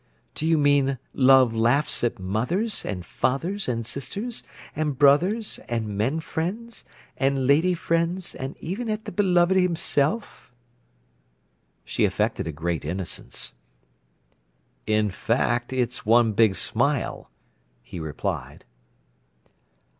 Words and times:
"Do 0.33 0.47
you 0.47 0.57
mean 0.57 0.97
love 1.13 1.53
laughs 1.53 2.03
at 2.03 2.17
mothers, 2.17 2.83
and 2.83 3.05
fathers, 3.05 3.67
and 3.67 3.85
sisters, 3.85 4.41
and 4.75 4.97
brothers, 4.97 5.59
and 5.69 5.89
men 5.95 6.21
friends, 6.21 6.85
and 7.17 7.45
lady 7.45 7.75
friends, 7.75 8.33
and 8.33 8.57
even 8.59 8.89
at 8.89 9.05
the 9.05 9.11
b'loved 9.11 9.55
himself?" 9.55 10.51
She 11.85 12.03
affected 12.03 12.47
a 12.47 12.51
great 12.51 12.83
innocence. 12.83 13.53
"In 14.87 15.11
fact, 15.11 15.71
it's 15.71 16.03
one 16.03 16.31
big 16.33 16.55
smile," 16.55 17.29
he 17.83 17.99
replied. 17.99 18.65